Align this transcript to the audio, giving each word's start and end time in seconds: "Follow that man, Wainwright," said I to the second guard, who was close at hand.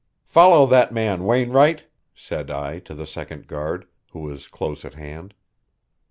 "Follow 0.25 0.65
that 0.65 0.91
man, 0.91 1.25
Wainwright," 1.25 1.83
said 2.15 2.49
I 2.49 2.79
to 2.79 2.95
the 2.95 3.05
second 3.05 3.45
guard, 3.45 3.85
who 4.13 4.21
was 4.21 4.47
close 4.47 4.83
at 4.83 4.95
hand. 4.95 5.35